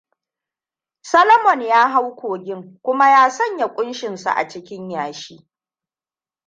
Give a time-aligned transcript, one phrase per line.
[1.01, 5.47] Salmon ya hau kogin kuma ya sanya ƙoshinsu a cikin yashi.